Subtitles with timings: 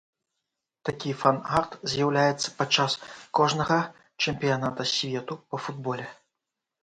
[0.87, 2.91] Такі фан-арт з'яўляецца падчас
[3.39, 3.77] кожнага
[4.27, 6.07] чэмпіяната свету па футболе.